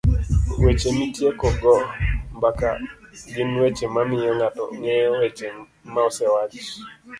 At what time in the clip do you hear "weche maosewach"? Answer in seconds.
5.19-6.57